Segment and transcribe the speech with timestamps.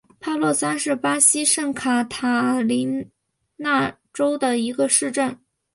[0.19, 3.11] 帕略萨是巴西圣卡塔琳
[3.57, 5.37] 娜州的一个市镇。